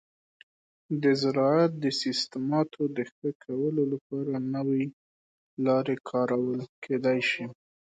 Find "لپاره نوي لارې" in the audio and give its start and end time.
3.93-5.95